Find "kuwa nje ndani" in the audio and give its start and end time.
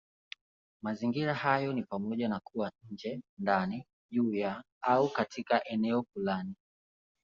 2.39-3.85